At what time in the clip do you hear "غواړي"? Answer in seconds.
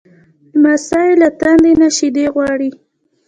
2.33-2.69